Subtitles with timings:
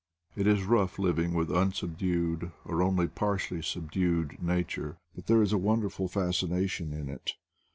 [0.35, 5.53] It is rough living with unsubdued, or only par tially subdued, Nature, but there is
[5.53, 7.33] a wonderful fascination in it.